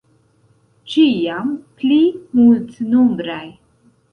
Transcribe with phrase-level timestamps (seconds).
[0.93, 1.51] Ĉiam
[1.81, 1.99] pli
[2.41, 3.43] multnombraj.